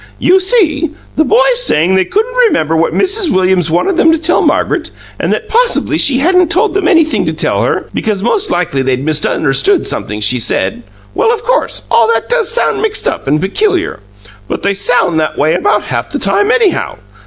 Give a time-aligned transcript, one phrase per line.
[0.17, 3.29] "You see, the boys saying they couldn't remember what Mrs.
[3.31, 4.89] Williams wanted them to tell Margaret,
[5.19, 9.03] and that probably she hadn't told them anything to tell her, because most likely they'd
[9.05, 10.81] misunderstood something she said
[11.13, 13.99] well, of course, all that does sound mixed up and peculiar;
[14.47, 16.97] but they sound that way about half the time, anyhow.